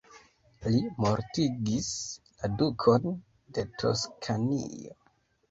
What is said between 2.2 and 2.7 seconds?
la